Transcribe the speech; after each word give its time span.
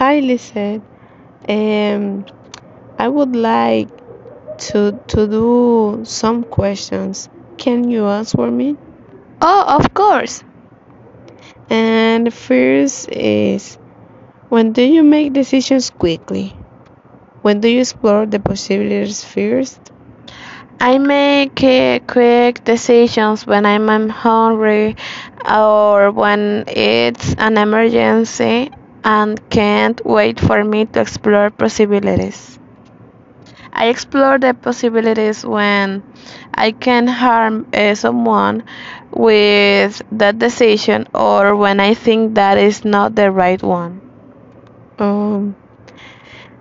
Hi, 0.00 0.20
Lisette. 0.20 0.80
Um, 1.46 2.24
I 2.98 3.06
would 3.06 3.36
like 3.36 3.90
to 4.70 4.98
to 5.08 5.26
do 5.28 6.00
some 6.04 6.42
questions. 6.42 7.28
Can 7.58 7.90
you 7.90 8.06
answer 8.06 8.50
me? 8.50 8.78
Oh, 9.42 9.76
of 9.76 9.92
course. 9.92 10.42
And 11.68 12.26
the 12.26 12.30
first 12.30 13.10
is 13.10 13.76
when 14.48 14.72
do 14.72 14.80
you 14.80 15.02
make 15.02 15.34
decisions 15.34 15.90
quickly? 15.90 16.56
When 17.42 17.60
do 17.60 17.68
you 17.68 17.80
explore 17.80 18.24
the 18.24 18.40
possibilities 18.40 19.22
first? 19.22 19.92
I 20.80 20.96
make 20.96 21.62
uh, 21.62 21.98
quick 22.06 22.64
decisions 22.64 23.46
when 23.46 23.66
I'm 23.66 24.08
hungry 24.08 24.96
or 25.44 26.10
when 26.10 26.64
it's 26.68 27.34
an 27.36 27.58
emergency 27.58 28.70
and 29.04 29.40
can't 29.50 30.04
wait 30.04 30.40
for 30.40 30.64
me 30.64 30.86
to 30.86 31.00
explore 31.00 31.50
possibilities. 31.50 32.58
I 33.72 33.88
explore 33.88 34.38
the 34.38 34.54
possibilities 34.54 35.44
when 35.44 36.02
I 36.54 36.70
can 36.70 37.06
harm 37.08 37.66
uh, 37.74 37.94
someone 37.94 38.62
with 39.12 40.02
that 40.12 40.38
decision 40.38 41.08
or 41.14 41.56
when 41.56 41.80
I 41.80 41.94
think 41.94 42.34
that 42.36 42.58
is 42.58 42.84
not 42.84 43.16
the 43.16 43.30
right 43.30 43.62
one. 43.62 44.00
Um, 44.98 45.56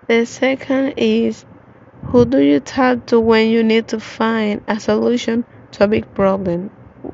the 0.08 0.26
second 0.26 0.94
is 0.98 1.46
who 2.08 2.26
do 2.26 2.40
you 2.40 2.60
talk 2.60 3.06
to 3.08 3.20
when 3.20 3.50
you 3.50 3.64
need 3.64 3.88
to 3.90 4.00
find 4.00 4.62
a 4.68 4.80
solution 4.80 5.46
to 5.72 5.86
a 5.86 5.88
big 5.88 6.14
problem 6.16 6.70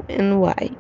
and 0.10 0.42
why? 0.42 0.72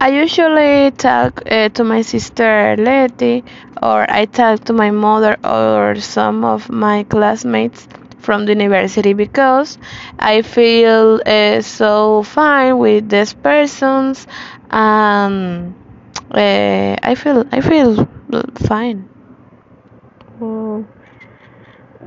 I 0.00 0.08
usually 0.08 0.90
talk 0.92 1.42
uh, 1.50 1.68
to 1.70 1.84
my 1.84 2.00
sister 2.00 2.76
Letty, 2.78 3.44
or 3.82 4.10
I 4.10 4.24
talk 4.24 4.64
to 4.64 4.72
my 4.72 4.90
mother 4.90 5.36
or 5.44 5.96
some 5.96 6.44
of 6.46 6.70
my 6.70 7.02
classmates 7.04 7.86
from 8.18 8.46
the 8.46 8.52
university 8.54 9.12
because 9.12 9.76
I 10.18 10.40
feel 10.42 11.20
uh, 11.26 11.60
so 11.60 12.22
fine 12.22 12.78
with 12.78 13.10
these 13.10 13.34
persons, 13.34 14.26
and 14.70 15.74
uh, 16.30 16.96
I 17.02 17.14
feel 17.14 17.44
I 17.52 17.60
feel 17.60 18.08
fine. 18.66 19.08
Oh, 20.40 20.86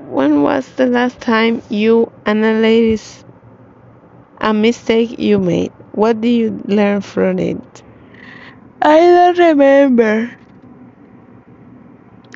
when 0.09 0.41
was 0.41 0.67
the 0.77 0.85
last 0.87 1.21
time 1.21 1.61
you 1.69 2.11
analyzed 2.25 3.23
a 4.41 4.53
mistake 4.53 5.17
you 5.19 5.39
made? 5.39 5.71
What 5.93 6.19
did 6.21 6.29
you 6.29 6.61
learn 6.65 6.99
from 7.01 7.39
it? 7.39 7.83
I 8.81 8.99
don't 8.99 9.37
remember 9.37 10.31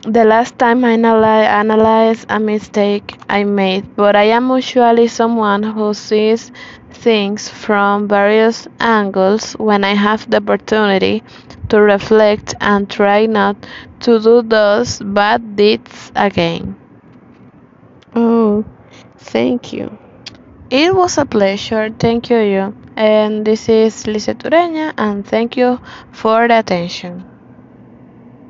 the 0.03 0.23
last 0.25 0.57
time 0.57 0.83
I 0.85 0.95
analy- 0.95 1.47
analyzed 1.47 2.25
a 2.29 2.39
mistake 2.39 3.17
I 3.29 3.43
made, 3.43 3.95
but 3.95 4.15
I 4.15 4.23
am 4.37 4.49
usually 4.51 5.07
someone 5.07 5.63
who 5.63 5.93
sees 5.93 6.51
things 6.91 7.49
from 7.49 8.07
various 8.07 8.67
angles 8.79 9.53
when 9.53 9.83
I 9.83 9.93
have 9.95 10.29
the 10.29 10.37
opportunity 10.37 11.23
to 11.69 11.81
reflect 11.81 12.55
and 12.61 12.89
try 12.89 13.25
not 13.25 13.55
to 14.01 14.19
do 14.19 14.41
those 14.41 14.99
bad 14.99 15.55
deeds 15.55 16.11
again. 16.15 16.75
Oh, 18.15 18.63
thank 19.17 19.73
you. 19.73 19.97
It 20.69 20.95
was 20.95 21.17
a 21.17 21.25
pleasure, 21.25 21.89
thank 21.89 22.29
you. 22.29 22.39
you. 22.39 22.82
And 22.95 23.45
this 23.45 23.69
is 23.69 24.07
Lisa 24.07 24.33
Tureña, 24.35 24.93
and 24.97 25.25
thank 25.25 25.57
you 25.57 25.79
for 26.11 26.47
the 26.47 26.59
attention. 26.59 27.32